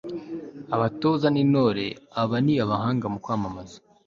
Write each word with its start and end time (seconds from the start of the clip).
abatoza 0.75 1.27
n'intore 1.31 1.85
aba 2.21 2.37
ni 2.45 2.53
abahanga 2.65 3.05
mu 3.13 3.19
kwamamaza 3.23 3.77